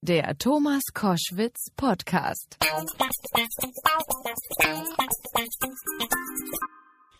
Der 0.00 0.38
Thomas 0.38 0.82
Koschwitz 0.94 1.70
Podcast. 1.76 2.56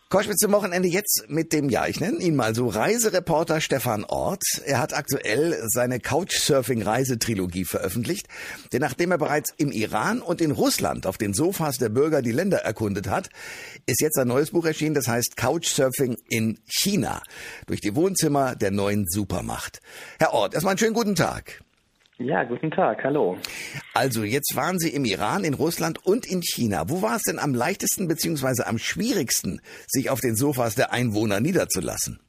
Koschwitz 0.09 0.37
zum 0.37 0.53
Wochenende 0.53 0.87
jetzt 0.87 1.25
mit 1.27 1.51
dem, 1.51 1.67
ja, 1.67 1.87
ich 1.87 1.99
nenne 1.99 2.19
ihn 2.19 2.37
mal 2.37 2.55
so, 2.55 2.67
Reisereporter 2.67 3.59
Stefan 3.59 4.05
Ort. 4.05 4.43
Er 4.63 4.79
hat 4.79 4.93
aktuell 4.93 5.61
seine 5.67 5.99
Couchsurfing-Reisetrilogie 5.99 7.65
veröffentlicht, 7.65 8.29
denn 8.71 8.79
nachdem 8.79 9.11
er 9.11 9.17
bereits 9.17 9.53
im 9.57 9.73
Iran 9.73 10.21
und 10.21 10.39
in 10.39 10.51
Russland 10.51 11.05
auf 11.05 11.17
den 11.17 11.33
Sofas 11.33 11.79
der 11.79 11.89
Bürger 11.89 12.21
die 12.21 12.31
Länder 12.31 12.59
erkundet 12.59 13.09
hat, 13.09 13.27
ist 13.87 13.99
jetzt 13.99 14.17
ein 14.17 14.29
neues 14.29 14.51
Buch 14.51 14.65
erschienen, 14.65 14.95
das 14.95 15.09
heißt 15.09 15.35
Couchsurfing 15.35 16.17
in 16.29 16.61
China, 16.65 17.21
durch 17.67 17.81
die 17.81 17.93
Wohnzimmer 17.93 18.55
der 18.55 18.71
neuen 18.71 19.05
Supermacht. 19.05 19.81
Herr 20.17 20.33
Ort, 20.33 20.53
erstmal 20.53 20.71
einen 20.71 20.79
schönen 20.79 20.93
guten 20.93 21.15
Tag. 21.15 21.61
Ja, 22.21 22.43
guten 22.43 22.69
Tag, 22.69 23.01
hallo. 23.05 23.37
Also, 23.93 24.25
jetzt 24.25 24.53
waren 24.53 24.77
Sie 24.77 24.89
im 24.89 25.05
Iran, 25.05 25.45
in 25.45 25.53
Russland 25.53 26.05
und 26.05 26.25
in 26.25 26.41
China. 26.41 26.89
Wo 26.89 27.01
war 27.01 27.15
es 27.15 27.21
denn 27.21 27.39
am 27.39 27.53
leichtesten 27.53 28.09
bzw. 28.09 28.63
am 28.63 28.77
schwierigsten, 28.77 29.61
sich 29.87 30.09
auf 30.09 30.19
den 30.19 30.35
Sofas 30.35 30.75
der 30.75 30.91
Einwohner 30.91 31.39
niederzulassen? 31.39 32.19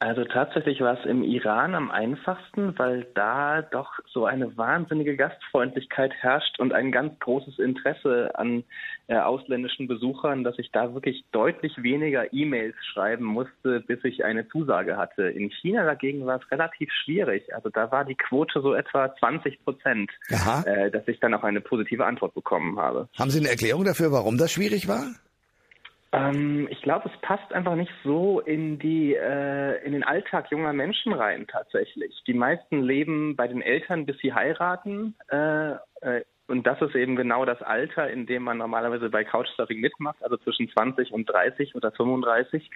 Also 0.00 0.24
tatsächlich 0.24 0.80
war 0.80 0.96
es 0.96 1.04
im 1.06 1.24
Iran 1.24 1.74
am 1.74 1.90
einfachsten, 1.90 2.78
weil 2.78 3.08
da 3.14 3.62
doch 3.62 3.90
so 4.06 4.26
eine 4.26 4.56
wahnsinnige 4.56 5.16
Gastfreundlichkeit 5.16 6.12
herrscht 6.20 6.60
und 6.60 6.72
ein 6.72 6.92
ganz 6.92 7.18
großes 7.18 7.58
Interesse 7.58 8.30
an 8.34 8.62
äh, 9.08 9.16
ausländischen 9.16 9.88
Besuchern, 9.88 10.44
dass 10.44 10.56
ich 10.58 10.70
da 10.70 10.94
wirklich 10.94 11.24
deutlich 11.32 11.82
weniger 11.82 12.32
E-Mails 12.32 12.76
schreiben 12.92 13.24
musste, 13.24 13.80
bis 13.80 14.04
ich 14.04 14.24
eine 14.24 14.48
Zusage 14.48 14.96
hatte. 14.96 15.30
In 15.30 15.50
China 15.50 15.84
dagegen 15.84 16.24
war 16.26 16.40
es 16.40 16.48
relativ 16.52 16.92
schwierig. 17.04 17.52
Also 17.52 17.68
da 17.68 17.90
war 17.90 18.04
die 18.04 18.14
Quote 18.14 18.60
so 18.60 18.74
etwa 18.74 19.12
20 19.16 19.64
Prozent, 19.64 20.12
äh, 20.64 20.92
dass 20.92 21.08
ich 21.08 21.18
dann 21.18 21.34
auch 21.34 21.42
eine 21.42 21.60
positive 21.60 22.06
Antwort 22.06 22.34
bekommen 22.34 22.78
habe. 22.78 23.08
Haben 23.18 23.30
Sie 23.30 23.40
eine 23.40 23.48
Erklärung 23.48 23.84
dafür, 23.84 24.12
warum 24.12 24.38
das 24.38 24.52
schwierig 24.52 24.86
war? 24.86 25.06
Ähm, 26.12 26.68
ich 26.70 26.80
glaube, 26.82 27.10
es 27.12 27.20
passt 27.20 27.52
einfach 27.52 27.74
nicht 27.74 27.92
so 28.02 28.40
in 28.40 28.78
die 28.78 29.14
äh, 29.14 29.84
in 29.84 29.92
den 29.92 30.04
Alltag 30.04 30.50
junger 30.50 30.72
Menschen 30.72 31.12
rein 31.12 31.46
tatsächlich. 31.46 32.22
Die 32.26 32.34
meisten 32.34 32.82
leben 32.82 33.36
bei 33.36 33.46
den 33.46 33.60
Eltern, 33.60 34.06
bis 34.06 34.18
sie 34.18 34.32
heiraten. 34.32 35.14
Äh, 35.30 35.72
äh, 36.00 36.24
und 36.46 36.66
das 36.66 36.80
ist 36.80 36.94
eben 36.94 37.14
genau 37.14 37.44
das 37.44 37.60
Alter, 37.60 38.10
in 38.10 38.24
dem 38.24 38.42
man 38.42 38.56
normalerweise 38.56 39.10
bei 39.10 39.22
Couchsurfing 39.22 39.80
mitmacht, 39.80 40.22
also 40.22 40.38
zwischen 40.38 40.70
20 40.70 41.12
und 41.12 41.26
30 41.26 41.74
oder 41.74 41.92
35. 41.92 42.70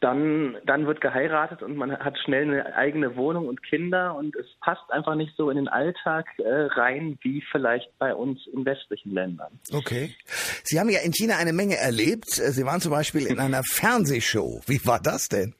Äh, 0.00 0.06
dann, 0.08 0.56
dann 0.64 0.86
wird 0.86 1.00
geheiratet 1.00 1.62
und 1.62 1.76
man 1.76 1.96
hat 1.98 2.18
schnell 2.18 2.44
eine 2.44 2.74
eigene 2.76 3.16
Wohnung 3.16 3.48
und 3.48 3.62
Kinder 3.62 4.14
und 4.14 4.34
es 4.36 4.46
passt 4.60 4.90
einfach 4.90 5.14
nicht 5.14 5.34
so 5.36 5.50
in 5.50 5.56
den 5.56 5.68
Alltag 5.68 6.26
äh, 6.38 6.48
rein 6.48 7.18
wie 7.22 7.42
vielleicht 7.50 7.96
bei 7.98 8.14
uns 8.14 8.46
in 8.52 8.64
westlichen 8.64 9.12
Ländern. 9.12 9.58
Okay. 9.72 10.14
Sie 10.64 10.78
haben 10.78 10.88
ja 10.88 11.00
in 11.00 11.12
China 11.12 11.36
eine 11.38 11.52
Menge 11.52 11.76
erlebt. 11.76 12.30
Sie 12.30 12.64
waren 12.64 12.80
zum 12.80 12.92
Beispiel 12.92 13.26
in 13.26 13.38
einer 13.38 13.62
Fernsehshow. 13.70 14.60
Wie 14.66 14.84
war 14.86 15.00
das 15.00 15.28
denn? 15.28 15.54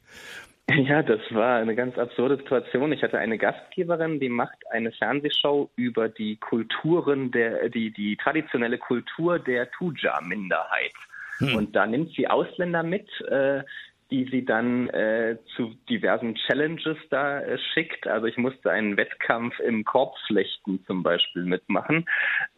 Ja, 0.69 1.01
das 1.01 1.19
war 1.31 1.57
eine 1.57 1.75
ganz 1.75 1.97
absurde 1.97 2.37
Situation. 2.37 2.91
Ich 2.91 3.01
hatte 3.01 3.17
eine 3.17 3.39
Gastgeberin, 3.39 4.19
die 4.19 4.29
macht 4.29 4.57
eine 4.69 4.91
Fernsehshow 4.91 5.71
über 5.75 6.09
die 6.09 6.37
Kulturen 6.37 7.31
der, 7.31 7.69
die, 7.69 7.91
die 7.91 8.15
traditionelle 8.17 8.77
Kultur 8.77 9.39
der 9.39 9.71
Tuja-Minderheit. 9.71 10.93
Hm. 11.39 11.55
Und 11.55 11.75
da 11.75 11.87
nimmt 11.87 12.13
sie 12.15 12.27
Ausländer 12.27 12.83
mit, 12.83 13.09
äh, 13.21 13.63
die 14.11 14.27
sie 14.31 14.43
dann 14.43 14.89
äh, 14.89 15.37
zu 15.55 15.75
diversen 15.87 16.35
Challenges 16.35 16.97
da 17.11 17.41
äh, 17.41 17.59
schickt. 17.73 18.07
Also 18.07 18.25
ich 18.25 18.37
musste 18.37 18.71
einen 18.71 18.97
Wettkampf 18.97 19.59
im 19.59 19.85
Korbflechten 19.85 20.83
zum 20.85 21.03
Beispiel 21.03 21.43
mitmachen. 21.43 22.07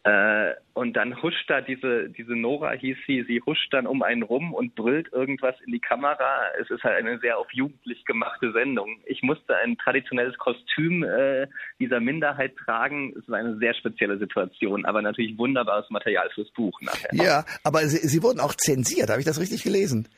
Äh, 0.04 0.52
und 0.72 0.94
dann 0.94 1.22
huscht 1.22 1.50
da 1.50 1.60
diese, 1.60 2.08
diese 2.08 2.32
Nora 2.32 2.72
hieß 2.72 2.96
sie, 3.06 3.24
sie 3.24 3.42
huscht 3.44 3.72
dann 3.74 3.86
um 3.86 4.02
einen 4.02 4.22
rum 4.22 4.54
und 4.54 4.74
brüllt 4.74 5.12
irgendwas 5.12 5.54
in 5.66 5.72
die 5.72 5.80
Kamera. 5.80 6.40
Es 6.58 6.70
ist 6.70 6.82
halt 6.82 6.96
eine 6.96 7.18
sehr 7.18 7.36
auf 7.36 7.52
jugendlich 7.52 8.02
gemachte 8.06 8.52
Sendung. 8.52 9.00
Ich 9.04 9.22
musste 9.22 9.54
ein 9.56 9.76
traditionelles 9.76 10.38
Kostüm 10.38 11.02
äh, 11.02 11.48
dieser 11.78 12.00
Minderheit 12.00 12.56
tragen. 12.64 13.14
Es 13.18 13.28
war 13.28 13.38
eine 13.38 13.58
sehr 13.58 13.74
spezielle 13.74 14.18
Situation, 14.18 14.86
aber 14.86 15.02
natürlich 15.02 15.36
wunderbares 15.36 15.90
Material 15.90 16.30
fürs 16.34 16.50
Buch 16.52 16.80
nachher. 16.80 17.10
Ja, 17.12 17.44
aber 17.62 17.80
sie, 17.80 17.98
sie 18.08 18.22
wurden 18.22 18.40
auch 18.40 18.54
zensiert. 18.54 19.10
Habe 19.10 19.20
ich 19.20 19.26
das 19.26 19.38
richtig 19.38 19.62
gelesen? 19.62 20.08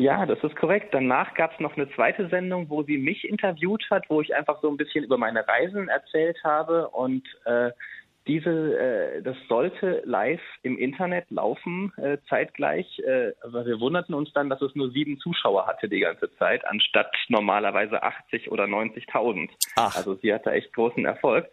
Ja, 0.00 0.24
das 0.24 0.42
ist 0.42 0.56
korrekt. 0.56 0.94
Danach 0.94 1.34
gab 1.34 1.52
es 1.52 1.60
noch 1.60 1.76
eine 1.76 1.86
zweite 1.90 2.26
Sendung, 2.28 2.70
wo 2.70 2.82
sie 2.82 2.96
mich 2.96 3.28
interviewt 3.28 3.84
hat, 3.90 4.08
wo 4.08 4.22
ich 4.22 4.34
einfach 4.34 4.62
so 4.62 4.70
ein 4.70 4.78
bisschen 4.78 5.04
über 5.04 5.18
meine 5.18 5.46
Reisen 5.46 5.90
erzählt 5.90 6.38
habe 6.42 6.88
und 6.88 7.22
äh, 7.44 7.70
diese, 8.26 8.78
äh, 8.78 9.22
das 9.22 9.36
sollte 9.46 10.00
live 10.06 10.40
im 10.62 10.78
Internet 10.78 11.30
laufen, 11.30 11.92
äh, 11.98 12.16
zeitgleich. 12.30 12.98
Äh, 13.00 13.32
aber 13.42 13.66
wir 13.66 13.78
wunderten 13.78 14.14
uns 14.14 14.32
dann, 14.32 14.48
dass 14.48 14.62
es 14.62 14.74
nur 14.74 14.90
sieben 14.90 15.18
Zuschauer 15.18 15.66
hatte 15.66 15.86
die 15.90 16.00
ganze 16.00 16.34
Zeit, 16.36 16.66
anstatt 16.66 17.14
normalerweise 17.28 18.02
80 18.02 18.50
oder 18.50 18.64
90.000. 18.64 19.50
Also 19.94 20.14
sie 20.14 20.32
hatte 20.32 20.50
echt 20.52 20.72
großen 20.72 21.04
Erfolg. 21.04 21.46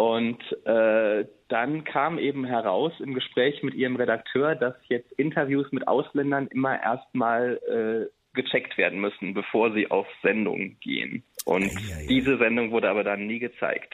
Und 0.00 0.40
äh, 0.64 1.26
dann 1.48 1.84
kam 1.84 2.18
eben 2.18 2.46
heraus 2.46 2.94
im 3.00 3.12
Gespräch 3.12 3.62
mit 3.62 3.74
ihrem 3.74 3.96
Redakteur, 3.96 4.54
dass 4.54 4.74
jetzt 4.88 5.12
Interviews 5.18 5.70
mit 5.72 5.86
Ausländern 5.86 6.46
immer 6.46 6.82
erstmal 6.82 7.60
äh, 7.68 8.10
gecheckt 8.32 8.78
werden 8.78 8.98
müssen, 8.98 9.34
bevor 9.34 9.74
sie 9.74 9.90
auf 9.90 10.06
Sendung 10.22 10.78
gehen. 10.80 11.22
Und 11.44 11.64
ja, 11.64 12.00
ja. 12.00 12.06
diese 12.08 12.38
Sendung 12.38 12.70
wurde 12.70 12.88
aber 12.88 13.04
dann 13.04 13.26
nie 13.26 13.40
gezeigt. 13.40 13.92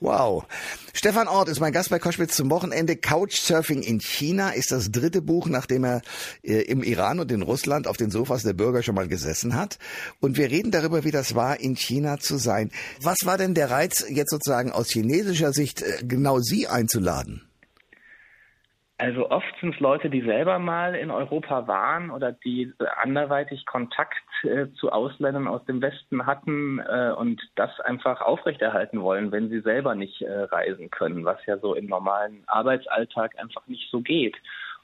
Wow. 0.00 0.46
Stefan 0.94 1.28
Ort 1.28 1.50
ist 1.50 1.60
mein 1.60 1.74
Gast 1.74 1.90
bei 1.90 1.98
Koschwitz 1.98 2.34
zum 2.34 2.50
Wochenende. 2.50 2.96
Couchsurfing 2.96 3.82
in 3.82 4.00
China 4.00 4.50
ist 4.50 4.72
das 4.72 4.90
dritte 4.90 5.20
Buch, 5.20 5.46
nachdem 5.46 5.84
er 5.84 6.00
äh, 6.42 6.62
im 6.62 6.82
Iran 6.82 7.20
und 7.20 7.30
in 7.30 7.42
Russland 7.42 7.86
auf 7.86 7.98
den 7.98 8.10
Sofas 8.10 8.42
der 8.42 8.54
Bürger 8.54 8.82
schon 8.82 8.94
mal 8.94 9.08
gesessen 9.08 9.54
hat. 9.54 9.78
Und 10.20 10.38
wir 10.38 10.50
reden 10.50 10.70
darüber, 10.70 11.04
wie 11.04 11.10
das 11.10 11.34
war, 11.34 11.60
in 11.60 11.76
China 11.76 12.18
zu 12.18 12.38
sein. 12.38 12.70
Was 13.02 13.18
war 13.24 13.36
denn 13.36 13.52
der 13.52 13.70
Reiz, 13.70 14.06
jetzt 14.08 14.30
sozusagen 14.30 14.72
aus 14.72 14.88
chinesischer 14.88 15.52
Sicht 15.52 15.82
äh, 15.82 15.98
genau 16.02 16.40
Sie 16.40 16.66
einzuladen? 16.66 17.49
Also 19.00 19.30
oft 19.30 19.48
sind 19.62 19.74
es 19.74 19.80
Leute, 19.80 20.10
die 20.10 20.20
selber 20.20 20.58
mal 20.58 20.94
in 20.94 21.10
Europa 21.10 21.66
waren 21.66 22.10
oder 22.10 22.32
die 22.32 22.70
anderweitig 22.98 23.64
Kontakt 23.64 24.22
äh, 24.42 24.66
zu 24.78 24.92
Ausländern 24.92 25.48
aus 25.48 25.64
dem 25.64 25.80
Westen 25.80 26.26
hatten 26.26 26.80
äh, 26.80 27.10
und 27.16 27.40
das 27.54 27.80
einfach 27.80 28.20
aufrechterhalten 28.20 29.00
wollen, 29.00 29.32
wenn 29.32 29.48
sie 29.48 29.60
selber 29.60 29.94
nicht 29.94 30.20
äh, 30.20 30.30
reisen 30.30 30.90
können, 30.90 31.24
was 31.24 31.38
ja 31.46 31.56
so 31.56 31.74
im 31.74 31.86
normalen 31.86 32.42
Arbeitsalltag 32.46 33.38
einfach 33.38 33.66
nicht 33.68 33.90
so 33.90 34.02
geht. 34.02 34.36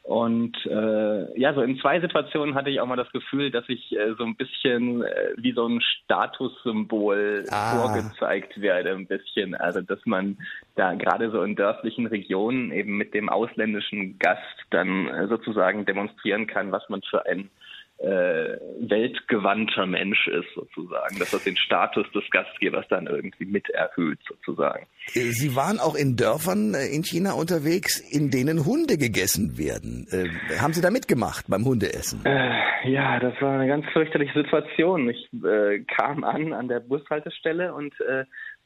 Und 0.06 0.54
äh, 0.66 1.38
ja, 1.38 1.52
so 1.52 1.62
in 1.62 1.80
zwei 1.80 1.98
Situationen 1.98 2.54
hatte 2.54 2.70
ich 2.70 2.80
auch 2.80 2.86
mal 2.86 2.94
das 2.94 3.10
Gefühl, 3.10 3.50
dass 3.50 3.64
ich 3.66 3.90
äh, 3.90 4.14
so 4.16 4.22
ein 4.22 4.36
bisschen 4.36 5.02
äh, 5.02 5.32
wie 5.36 5.50
so 5.50 5.66
ein 5.66 5.80
Statussymbol 5.80 7.44
ah. 7.50 7.76
vorgezeigt 7.76 8.60
werde, 8.60 8.92
ein 8.92 9.08
bisschen. 9.08 9.56
Also 9.56 9.80
dass 9.80 9.98
man 10.04 10.38
da 10.76 10.94
gerade 10.94 11.32
so 11.32 11.42
in 11.42 11.56
dörflichen 11.56 12.06
Regionen 12.06 12.70
eben 12.70 12.96
mit 12.96 13.14
dem 13.14 13.28
ausländischen 13.28 14.16
Gast 14.20 14.40
dann 14.70 15.08
äh, 15.08 15.26
sozusagen 15.26 15.84
demonstrieren 15.86 16.46
kann, 16.46 16.70
was 16.70 16.88
man 16.88 17.02
für 17.02 17.26
ein 17.26 17.50
äh, 17.98 18.58
weltgewandter 18.80 19.86
Mensch 19.86 20.28
ist, 20.28 20.52
sozusagen, 20.54 21.18
dass 21.18 21.30
das 21.30 21.44
den 21.44 21.56
Status 21.56 22.06
des 22.12 22.24
Gastgebers 22.30 22.86
dann 22.88 23.06
irgendwie 23.06 23.46
mit 23.46 23.70
erhöht, 23.70 24.18
sozusagen. 24.28 24.86
Äh, 25.14 25.30
Sie 25.30 25.56
waren 25.56 25.80
auch 25.80 25.94
in 25.94 26.16
Dörfern 26.16 26.74
äh, 26.74 26.94
in 26.94 27.02
China 27.02 27.32
unterwegs, 27.32 27.98
in 27.98 28.30
denen 28.30 28.66
Hunde 28.66 28.98
gegessen 28.98 29.56
werden. 29.56 30.06
Äh, 30.10 30.58
haben 30.58 30.74
Sie 30.74 30.82
da 30.82 30.90
mitgemacht 30.90 31.46
beim 31.48 31.64
Hundeessen? 31.64 32.24
Äh, 32.24 32.90
ja, 32.90 33.18
das 33.18 33.34
war 33.40 33.58
eine 33.58 33.66
ganz 33.66 33.86
fürchterliche 33.92 34.42
Situation. 34.42 35.08
Ich 35.08 35.28
äh, 35.32 35.80
kam 35.96 36.22
an 36.24 36.52
an 36.52 36.68
der 36.68 36.80
Bushaltestelle 36.80 37.72
und 37.72 37.94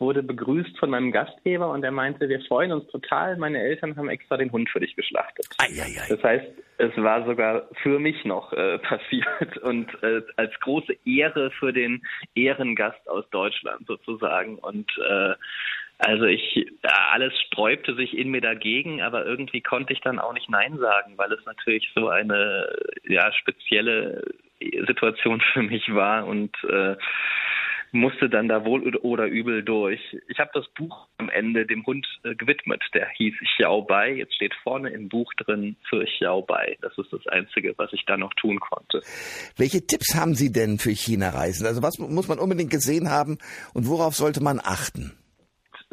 wurde 0.01 0.23
begrüßt 0.23 0.79
von 0.79 0.91
meinem 0.91 1.13
Gastgeber 1.13 1.71
und 1.71 1.85
er 1.85 1.93
meinte, 1.93 2.29
wir 2.29 2.41
freuen 2.43 2.73
uns 2.73 2.87
total, 2.89 3.37
meine 3.37 3.61
Eltern 3.61 3.97
haben 3.97 4.09
extra 4.09 4.37
den 4.37 4.51
Hund 4.51 4.71
für 4.71 4.81
dich 4.81 4.97
geschlachtet. 4.97 5.47
Ei, 5.59 5.67
ei, 5.81 6.01
ei. 6.01 6.09
Das 6.09 6.23
heißt, 6.23 6.47
es 6.79 6.97
war 6.97 7.25
sogar 7.27 7.69
für 7.83 7.99
mich 7.99 8.25
noch 8.25 8.53
äh, 8.53 8.79
passiert 8.81 9.59
und 9.59 9.91
äh, 10.03 10.23
als 10.37 10.59
große 10.61 10.95
Ehre 11.05 11.51
für 11.53 11.73
den 11.73 12.03
Ehrengast 12.35 13.09
aus 13.09 13.29
Deutschland 13.31 13.87
sozusagen 13.87 14.59
und 14.59 14.91
äh, 14.99 15.35
also 16.03 16.25
ich, 16.25 16.67
alles 16.83 17.35
sträubte 17.47 17.95
sich 17.95 18.17
in 18.17 18.31
mir 18.31 18.41
dagegen, 18.41 19.03
aber 19.03 19.27
irgendwie 19.27 19.61
konnte 19.61 19.93
ich 19.93 20.01
dann 20.01 20.19
auch 20.19 20.33
nicht 20.33 20.49
Nein 20.49 20.79
sagen, 20.79 21.19
weil 21.19 21.31
es 21.31 21.45
natürlich 21.45 21.91
so 21.95 22.09
eine 22.09 22.75
ja 23.07 23.31
spezielle 23.35 24.25
Situation 24.87 25.41
für 25.53 25.63
mich 25.63 25.93
war 25.95 26.27
und 26.27 26.57
äh, 26.65 26.97
musste 27.93 28.29
dann 28.29 28.49
da 28.49 28.65
wohl 28.65 28.97
oder 28.97 29.27
übel 29.27 29.63
durch. 29.63 30.01
Ich 30.29 30.39
habe 30.39 30.51
das 30.55 30.67
Buch 30.77 31.09
am 31.19 31.29
Ende 31.29 31.67
dem 31.67 31.85
Hund 31.87 32.07
äh, 32.25 32.35
gewidmet. 32.35 32.83
Der 32.95 33.09
hieß 33.09 33.35
Xiao 33.57 33.83
Bai. 33.83 34.15
Jetzt 34.15 34.35
steht 34.35 34.55
vorne 34.63 34.91
im 34.91 35.09
Buch 35.09 35.33
drin 35.35 35.77
für 35.89 36.05
Xiao 36.05 36.43
Bai. 36.43 36.77
Das 36.81 36.97
ist 36.99 37.13
das 37.13 37.27
Einzige, 37.27 37.75
was 37.77 37.93
ich 37.93 38.05
da 38.07 38.17
noch 38.17 38.33
tun 38.35 38.61
konnte. 38.61 39.03
Welche 39.57 39.87
Tipps 39.87 40.15
haben 40.15 40.35
Sie 40.35 40.53
denn 40.53 40.79
für 40.79 40.91
China-Reisen? 40.91 41.67
Also 41.67 41.83
was 41.83 41.99
muss 41.99 42.29
man 42.29 42.39
unbedingt 42.39 42.71
gesehen 42.71 43.11
haben 43.11 43.39
und 43.75 43.89
worauf 43.89 44.15
sollte 44.15 44.43
man 44.43 44.61
achten? 44.63 45.20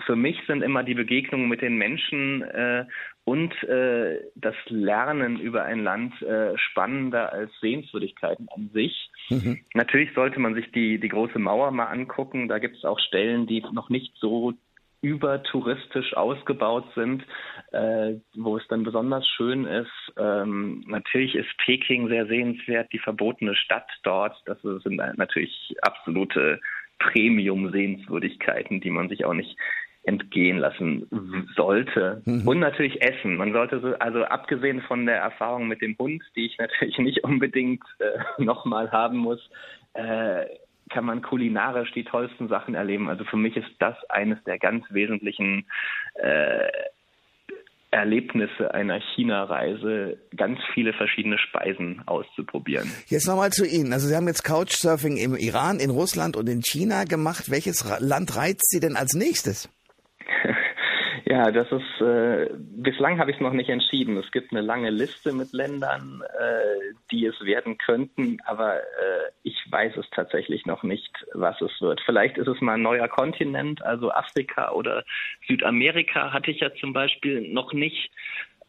Für 0.05 0.15
mich 0.15 0.37
sind 0.47 0.61
immer 0.61 0.83
die 0.83 0.93
Begegnungen 0.93 1.49
mit 1.49 1.61
den 1.61 1.77
Menschen 1.77 2.43
äh, 2.43 2.85
und 3.23 3.51
äh, 3.63 4.21
das 4.35 4.55
Lernen 4.67 5.39
über 5.39 5.63
ein 5.63 5.83
Land 5.83 6.21
äh, 6.21 6.57
spannender 6.57 7.33
als 7.33 7.51
Sehenswürdigkeiten 7.59 8.47
an 8.55 8.69
sich. 8.73 9.09
Mhm. 9.29 9.59
Natürlich 9.73 10.13
sollte 10.13 10.39
man 10.39 10.53
sich 10.53 10.71
die, 10.71 10.99
die 10.99 11.09
große 11.09 11.39
Mauer 11.39 11.71
mal 11.71 11.85
angucken. 11.85 12.47
Da 12.47 12.59
gibt 12.59 12.77
es 12.77 12.85
auch 12.85 12.99
Stellen, 12.99 13.47
die 13.47 13.63
noch 13.71 13.89
nicht 13.89 14.13
so 14.17 14.53
übertouristisch 15.01 16.15
ausgebaut 16.15 16.85
sind, 16.95 17.23
äh, 17.71 18.15
wo 18.35 18.57
es 18.57 18.67
dann 18.67 18.83
besonders 18.83 19.27
schön 19.27 19.65
ist. 19.65 19.91
Ähm, 20.17 20.83
natürlich 20.87 21.35
ist 21.35 21.49
Peking 21.65 22.07
sehr 22.07 22.27
sehenswert, 22.27 22.91
die 22.91 22.99
verbotene 22.99 23.55
Stadt 23.55 23.89
dort. 24.03 24.35
Das 24.45 24.59
sind 24.61 24.95
natürlich 25.17 25.75
absolute 25.81 26.59
Premium-Sehenswürdigkeiten, 26.99 28.81
die 28.81 28.89
man 28.89 29.09
sich 29.09 29.25
auch 29.25 29.33
nicht 29.33 29.55
entgehen 30.07 30.57
lassen 30.57 31.07
sollte. 31.55 32.21
Mhm. 32.25 32.47
Und 32.47 32.59
natürlich 32.59 33.01
Essen. 33.01 33.35
Man 33.35 33.51
sollte 33.51 33.79
so, 33.81 33.93
also 33.99 34.23
abgesehen 34.23 34.81
von 34.81 35.05
der 35.05 35.17
Erfahrung 35.17 35.67
mit 35.67 35.81
dem 35.81 35.97
Hund, 35.99 36.23
die 36.35 36.45
ich 36.45 36.57
natürlich 36.59 36.97
nicht 36.97 37.23
unbedingt 37.23 37.83
äh, 37.99 38.43
nochmal 38.43 38.91
haben 38.91 39.17
muss, 39.17 39.49
äh, 39.93 40.45
kann 40.89 41.03
man 41.03 41.21
kulinarisch 41.21 41.91
die 41.91 42.05
tollsten 42.05 42.47
Sachen 42.47 42.73
erleben. 42.73 43.09
Also 43.09 43.25
für 43.25 43.35
mich 43.35 43.57
ist 43.57 43.69
das 43.79 43.95
eines 44.09 44.41
der 44.45 44.57
ganz 44.57 44.85
wesentlichen 44.89 45.65
äh, 46.15 46.69
Erlebnisse 47.91 48.73
einer 48.73 49.01
China-Reise, 49.15 50.17
ganz 50.35 50.59
viele 50.73 50.93
verschiedene 50.93 51.37
Speisen 51.37 52.03
auszuprobieren. 52.05 52.89
Jetzt 53.07 53.27
nochmal 53.27 53.51
zu 53.51 53.65
Ihnen. 53.65 53.91
Also 53.91 54.07
Sie 54.07 54.15
haben 54.15 54.27
jetzt 54.27 54.43
Couchsurfing 54.43 55.17
im 55.17 55.35
Iran, 55.35 55.79
in 55.79 55.89
Russland 55.89 56.37
und 56.37 56.47
in 56.47 56.61
China 56.61 57.03
gemacht. 57.03 57.49
Welches 57.49 57.85
Land 57.99 58.37
reizt 58.37 58.69
Sie 58.69 58.79
denn 58.79 58.95
als 58.95 59.13
nächstes? 59.13 59.69
Ja, 61.29 61.51
das 61.51 61.67
ist, 61.73 62.01
äh, 62.01 62.49
bislang 62.55 63.19
habe 63.19 63.31
ich 63.31 63.37
es 63.37 63.41
noch 63.41 63.51
nicht 63.51 63.69
entschieden. 63.69 64.15
Es 64.15 64.31
gibt 64.31 64.51
eine 64.51 64.61
lange 64.61 64.89
Liste 64.89 65.33
mit 65.33 65.51
Ländern, 65.51 66.23
äh, 66.39 66.93
die 67.11 67.25
es 67.25 67.35
werden 67.43 67.77
könnten, 67.77 68.37
aber 68.45 68.77
äh, 68.77 69.31
ich 69.43 69.57
weiß 69.69 69.97
es 69.97 70.09
tatsächlich 70.11 70.65
noch 70.65 70.83
nicht, 70.83 71.11
was 71.33 71.59
es 71.59 71.81
wird. 71.81 71.99
Vielleicht 72.05 72.37
ist 72.37 72.47
es 72.47 72.61
mal 72.61 72.75
ein 72.75 72.81
neuer 72.81 73.09
Kontinent, 73.09 73.81
also 73.81 74.09
Afrika 74.09 74.71
oder 74.71 75.03
Südamerika 75.47 76.31
hatte 76.31 76.51
ich 76.51 76.61
ja 76.61 76.73
zum 76.75 76.93
Beispiel 76.93 77.41
noch 77.41 77.73
nicht. 77.73 78.09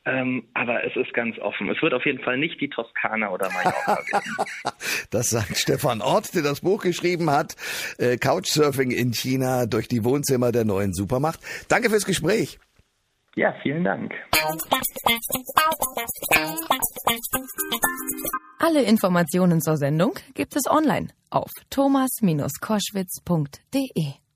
Ähm, 0.08 0.44
aber 0.54 0.84
es 0.84 0.96
ist 0.96 1.12
ganz 1.12 1.38
offen. 1.38 1.68
Es 1.70 1.82
wird 1.82 1.92
auf 1.92 2.06
jeden 2.06 2.22
Fall 2.22 2.38
nicht 2.38 2.60
die 2.60 2.68
Toskana 2.68 3.30
oder 3.30 3.50
Mallorca 3.50 3.98
werden. 4.12 4.36
das 5.10 5.30
sagt 5.30 5.56
Stefan 5.58 6.00
Ort, 6.00 6.34
der 6.34 6.42
das 6.42 6.60
Buch 6.60 6.82
geschrieben 6.82 7.30
hat. 7.30 7.56
Äh, 7.98 8.16
Couchsurfing 8.16 8.90
in 8.90 9.12
China 9.12 9.66
durch 9.66 9.88
die 9.88 10.04
Wohnzimmer 10.04 10.52
der 10.52 10.64
neuen 10.64 10.94
Supermacht. 10.94 11.40
Danke 11.68 11.90
fürs 11.90 12.06
Gespräch. 12.06 12.58
Ja, 13.34 13.54
vielen 13.62 13.84
Dank. 13.84 14.14
Alle 18.58 18.82
Informationen 18.82 19.60
zur 19.60 19.76
Sendung 19.76 20.14
gibt 20.34 20.56
es 20.56 20.66
online 20.68 21.08
auf 21.30 21.50
thomas-koschwitz.de. 21.70 24.27